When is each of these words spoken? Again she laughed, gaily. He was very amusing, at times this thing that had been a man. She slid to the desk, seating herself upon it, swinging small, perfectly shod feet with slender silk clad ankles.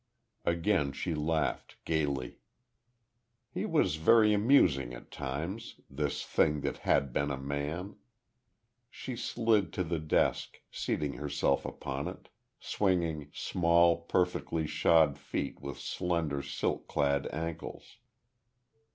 Again 0.45 0.93
she 0.93 1.13
laughed, 1.13 1.75
gaily. 1.85 2.39
He 3.51 3.67
was 3.67 3.97
very 3.97 4.33
amusing, 4.33 4.95
at 4.95 5.11
times 5.11 5.79
this 5.91 6.25
thing 6.25 6.61
that 6.61 6.77
had 6.77 7.13
been 7.13 7.29
a 7.29 7.37
man. 7.37 7.97
She 8.89 9.15
slid 9.15 9.71
to 9.73 9.83
the 9.83 9.99
desk, 9.99 10.59
seating 10.71 11.13
herself 11.13 11.65
upon 11.65 12.07
it, 12.07 12.29
swinging 12.59 13.29
small, 13.31 13.95
perfectly 13.97 14.65
shod 14.65 15.19
feet 15.19 15.61
with 15.61 15.77
slender 15.77 16.41
silk 16.41 16.87
clad 16.87 17.27
ankles. 17.31 17.97